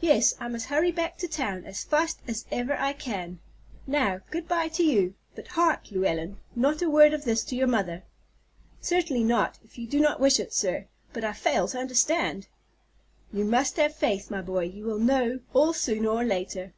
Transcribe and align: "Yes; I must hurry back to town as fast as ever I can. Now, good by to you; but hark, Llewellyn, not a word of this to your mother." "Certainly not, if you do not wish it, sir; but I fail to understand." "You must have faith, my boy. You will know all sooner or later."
"Yes; 0.00 0.34
I 0.40 0.48
must 0.48 0.66
hurry 0.66 0.90
back 0.90 1.16
to 1.18 1.28
town 1.28 1.64
as 1.64 1.84
fast 1.84 2.18
as 2.26 2.44
ever 2.50 2.76
I 2.76 2.92
can. 2.92 3.38
Now, 3.86 4.18
good 4.32 4.48
by 4.48 4.66
to 4.70 4.82
you; 4.82 5.14
but 5.36 5.46
hark, 5.46 5.92
Llewellyn, 5.92 6.38
not 6.56 6.82
a 6.82 6.90
word 6.90 7.14
of 7.14 7.24
this 7.24 7.44
to 7.44 7.54
your 7.54 7.68
mother." 7.68 8.02
"Certainly 8.80 9.22
not, 9.22 9.60
if 9.62 9.78
you 9.78 9.86
do 9.86 10.00
not 10.00 10.18
wish 10.18 10.40
it, 10.40 10.52
sir; 10.52 10.88
but 11.12 11.22
I 11.22 11.32
fail 11.34 11.68
to 11.68 11.78
understand." 11.78 12.48
"You 13.32 13.44
must 13.44 13.76
have 13.76 13.94
faith, 13.94 14.28
my 14.28 14.42
boy. 14.42 14.64
You 14.64 14.86
will 14.86 14.98
know 14.98 15.38
all 15.52 15.72
sooner 15.72 16.08
or 16.08 16.24
later." 16.24 16.72